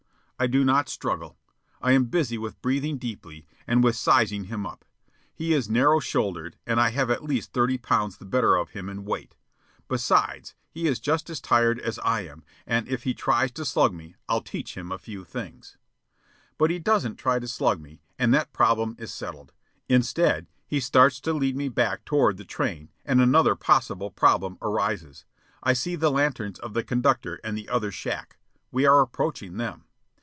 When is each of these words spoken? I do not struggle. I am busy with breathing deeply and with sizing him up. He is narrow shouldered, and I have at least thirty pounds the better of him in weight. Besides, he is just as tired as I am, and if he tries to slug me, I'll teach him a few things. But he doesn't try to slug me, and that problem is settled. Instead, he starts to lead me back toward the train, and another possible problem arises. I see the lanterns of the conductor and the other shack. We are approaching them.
I 0.43 0.47
do 0.47 0.65
not 0.65 0.89
struggle. 0.89 1.37
I 1.83 1.91
am 1.91 2.05
busy 2.05 2.35
with 2.35 2.63
breathing 2.63 2.97
deeply 2.97 3.45
and 3.67 3.83
with 3.83 3.95
sizing 3.95 4.45
him 4.45 4.65
up. 4.65 4.83
He 5.35 5.53
is 5.53 5.69
narrow 5.69 5.99
shouldered, 5.99 6.57
and 6.65 6.81
I 6.81 6.89
have 6.89 7.11
at 7.11 7.23
least 7.23 7.53
thirty 7.53 7.77
pounds 7.77 8.17
the 8.17 8.25
better 8.25 8.55
of 8.55 8.71
him 8.71 8.89
in 8.89 9.05
weight. 9.05 9.35
Besides, 9.87 10.55
he 10.71 10.87
is 10.87 10.99
just 10.99 11.29
as 11.29 11.41
tired 11.41 11.77
as 11.79 11.99
I 11.99 12.21
am, 12.21 12.43
and 12.65 12.87
if 12.87 13.03
he 13.03 13.13
tries 13.13 13.51
to 13.51 13.63
slug 13.65 13.93
me, 13.93 14.15
I'll 14.27 14.41
teach 14.41 14.75
him 14.75 14.91
a 14.91 14.97
few 14.97 15.23
things. 15.23 15.77
But 16.57 16.71
he 16.71 16.79
doesn't 16.79 17.17
try 17.17 17.37
to 17.37 17.47
slug 17.47 17.79
me, 17.79 18.01
and 18.17 18.33
that 18.33 18.51
problem 18.51 18.95
is 18.97 19.13
settled. 19.13 19.53
Instead, 19.87 20.47
he 20.65 20.79
starts 20.79 21.19
to 21.19 21.33
lead 21.33 21.55
me 21.55 21.69
back 21.69 22.03
toward 22.03 22.37
the 22.37 22.45
train, 22.45 22.89
and 23.05 23.21
another 23.21 23.53
possible 23.55 24.09
problem 24.09 24.57
arises. 24.59 25.23
I 25.61 25.73
see 25.73 25.95
the 25.95 26.09
lanterns 26.09 26.57
of 26.57 26.73
the 26.73 26.83
conductor 26.83 27.39
and 27.43 27.55
the 27.55 27.69
other 27.69 27.91
shack. 27.91 28.37
We 28.71 28.87
are 28.87 29.01
approaching 29.01 29.57
them. 29.57 29.83